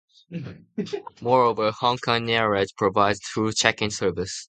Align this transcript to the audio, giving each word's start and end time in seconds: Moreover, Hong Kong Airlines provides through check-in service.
Moreover, 1.21 1.69
Hong 1.73 1.99
Kong 1.99 2.27
Airlines 2.31 2.71
provides 2.71 3.19
through 3.19 3.53
check-in 3.53 3.91
service. 3.91 4.33